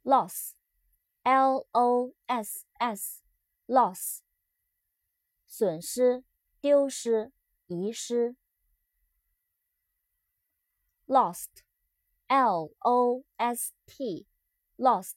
[0.04, 0.56] loss,
[1.24, 3.24] l o s s,
[3.68, 4.22] loss，
[5.48, 6.24] 损失、
[6.62, 7.32] 丢失、
[7.68, 8.36] 遗失。
[11.08, 11.64] lost,
[12.28, 14.28] l o s t,
[14.78, 15.16] lost，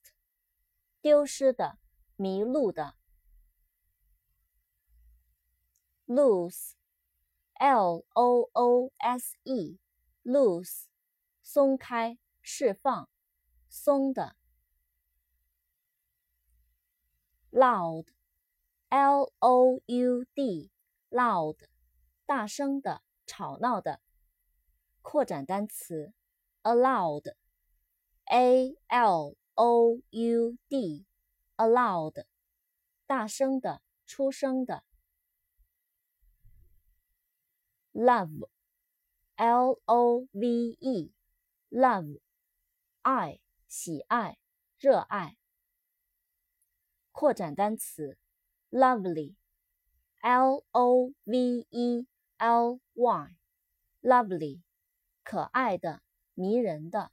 [1.02, 1.78] 丢失的、
[2.16, 2.94] 迷路的。
[6.06, 6.74] lose,
[7.60, 9.78] l o o s e,
[10.24, 10.88] lose。
[11.49, 13.09] 松开，释放，
[13.69, 14.35] 松的。
[17.51, 21.57] loud，l o u d，loud，
[22.25, 24.01] 大声的，吵闹的。
[25.01, 26.11] 扩展单词
[26.63, 32.25] ，aloud，a l o u d，aloud，
[33.05, 34.83] 大声的，出声的。
[37.93, 41.16] love，l o v e。
[41.69, 42.19] love
[43.01, 44.37] 爱喜爱
[44.77, 45.37] 热爱
[47.11, 48.17] 扩展单词
[48.69, 49.35] lovely
[50.21, 51.65] lovely
[54.01, 54.61] lovely
[55.23, 56.01] 可爱的
[56.33, 57.11] 迷人的